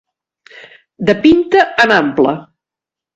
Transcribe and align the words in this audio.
De 1.09 1.15
pinte 1.25 1.61
en 1.83 1.93
ample. 1.99 2.33